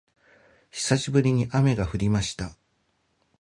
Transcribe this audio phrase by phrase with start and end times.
[0.71, 2.57] 久しぶりに雨が降りました